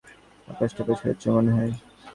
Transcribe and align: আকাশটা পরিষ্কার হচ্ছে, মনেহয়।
আকাশটা 0.47 0.81
পরিষ্কার 0.87 1.09
হচ্ছে, 1.11 1.27
মনেহয়। 1.35 1.71